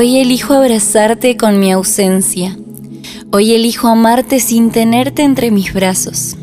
[0.00, 2.56] Hoy elijo abrazarte con mi ausencia.
[3.32, 6.36] Hoy elijo amarte sin tenerte entre mis brazos.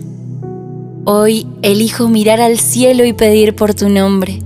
[1.06, 4.42] Hoy elijo mirar al cielo y pedir por tu nombre,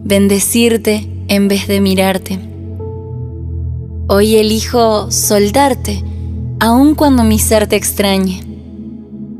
[0.00, 2.38] bendecirte en vez de mirarte.
[4.08, 6.04] Hoy elijo soldarte,
[6.60, 8.42] aun cuando mi ser te extrañe.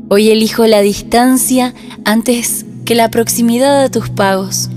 [0.09, 4.71] Hoy elijo la distancia antes que la proximidad a tus pagos.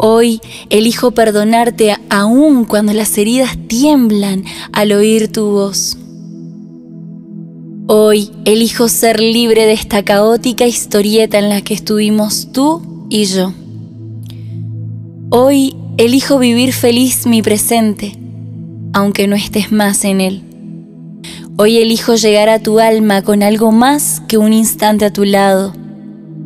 [0.00, 0.40] Hoy
[0.70, 5.98] elijo perdonarte aun cuando las heridas tiemblan al oír tu voz.
[7.88, 13.52] Hoy elijo ser libre de esta caótica historieta en la que estuvimos tú y yo.
[15.30, 18.12] Hoy elijo vivir feliz mi presente,
[18.92, 20.42] aunque no estés más en él.
[21.56, 25.72] Hoy elijo llegar a tu alma con algo más que un instante a tu lado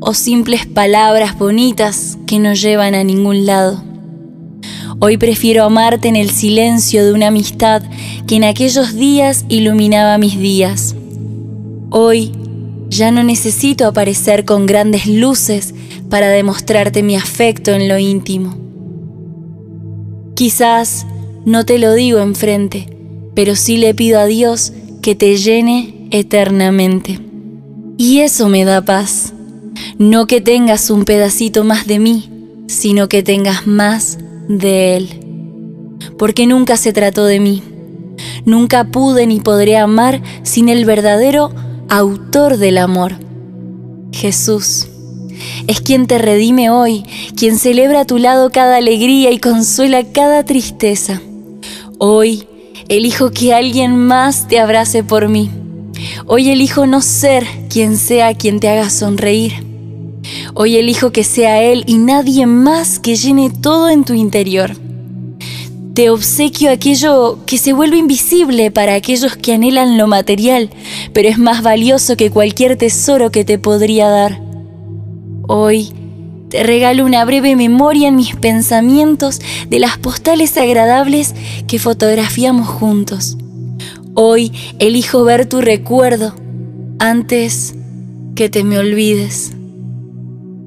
[0.05, 3.83] o simples palabras bonitas que no llevan a ningún lado.
[4.99, 7.83] Hoy prefiero amarte en el silencio de una amistad
[8.27, 10.97] que en aquellos días iluminaba mis días.
[11.91, 12.33] Hoy
[12.89, 15.73] ya no necesito aparecer con grandes luces
[16.11, 18.57] para demostrarte mi afecto en lo íntimo.
[20.35, 21.07] Quizás
[21.45, 22.97] no te lo digo enfrente,
[23.35, 27.21] pero sí le pido a Dios que te llene eternamente.
[27.99, 29.33] Y eso me da paz.
[29.99, 32.31] No que tengas un pedacito más de mí,
[32.67, 34.19] sino que tengas más
[34.49, 35.09] de Él.
[36.19, 37.63] Porque nunca se trató de mí.
[38.45, 41.53] Nunca pude ni podré amar sin el verdadero
[41.89, 43.17] autor del amor.
[44.13, 44.89] Jesús
[45.67, 47.05] es quien te redime hoy,
[47.37, 51.21] quien celebra a tu lado cada alegría y consuela cada tristeza.
[51.99, 52.47] Hoy
[52.89, 55.51] elijo que alguien más te abrace por mí.
[56.27, 59.72] Hoy elijo no ser quien sea quien te haga sonreír.
[60.55, 64.77] Hoy elijo que sea Él y nadie más que llene todo en tu interior.
[65.95, 70.71] Te obsequio aquello que se vuelve invisible para aquellos que anhelan lo material,
[71.13, 74.41] pero es más valioso que cualquier tesoro que te podría dar.
[75.49, 75.93] Hoy
[76.49, 81.35] te regalo una breve memoria en mis pensamientos de las postales agradables
[81.67, 83.37] que fotografiamos juntos.
[84.15, 86.35] Hoy elijo ver tu recuerdo
[86.99, 87.75] antes
[88.35, 89.53] que te me olvides.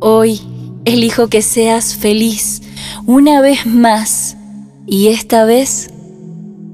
[0.08, 0.40] Hoy
[0.86, 2.62] elijo que seas feliz
[3.08, 4.38] una vez más
[4.86, 5.90] y esta vez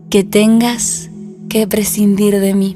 [0.10, 1.10] que tengas
[1.48, 2.76] que prescindir de mí.